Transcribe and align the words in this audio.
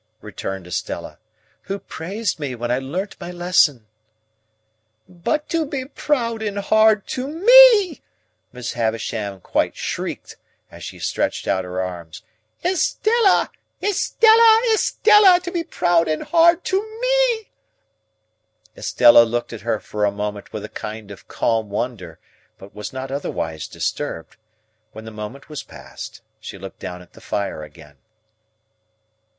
returned 0.23 0.65
Estella. 0.65 1.19
"Who 1.65 1.77
praised 1.77 2.39
me 2.39 2.55
when 2.55 2.71
I 2.71 2.79
learnt 2.79 3.15
my 3.21 3.29
lesson?" 3.29 3.85
"But 5.07 5.47
to 5.49 5.63
be 5.63 5.85
proud 5.85 6.41
and 6.41 6.57
hard 6.57 7.05
to 7.09 7.27
me!" 7.27 8.01
Miss 8.51 8.73
Havisham 8.73 9.41
quite 9.41 9.75
shrieked, 9.77 10.37
as 10.71 10.83
she 10.83 10.97
stretched 10.97 11.47
out 11.47 11.65
her 11.65 11.79
arms. 11.79 12.23
"Estella, 12.65 13.51
Estella, 13.79 14.61
Estella, 14.73 15.39
to 15.39 15.51
be 15.51 15.63
proud 15.63 16.07
and 16.07 16.23
hard 16.23 16.63
to 16.63 16.81
me!" 16.99 17.51
Estella 18.75 19.21
looked 19.23 19.53
at 19.53 19.61
her 19.61 19.79
for 19.79 20.03
a 20.03 20.11
moment 20.11 20.51
with 20.51 20.65
a 20.65 20.69
kind 20.69 21.11
of 21.11 21.27
calm 21.27 21.69
wonder, 21.69 22.17
but 22.57 22.73
was 22.73 22.91
not 22.91 23.11
otherwise 23.11 23.67
disturbed; 23.67 24.35
when 24.93 25.05
the 25.05 25.11
moment 25.11 25.47
was 25.47 25.61
past, 25.61 26.21
she 26.39 26.57
looked 26.57 26.79
down 26.79 27.03
at 27.03 27.13
the 27.13 27.21
fire 27.21 27.61
again. 27.61 27.97